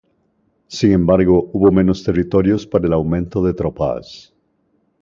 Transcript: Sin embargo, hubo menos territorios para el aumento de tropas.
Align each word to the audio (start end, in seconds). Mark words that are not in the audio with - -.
Sin 0.65 0.93
embargo, 0.93 1.51
hubo 1.53 1.71
menos 1.71 2.01
territorios 2.03 2.65
para 2.65 2.87
el 2.87 2.93
aumento 2.93 3.43
de 3.43 3.53
tropas. 3.53 4.33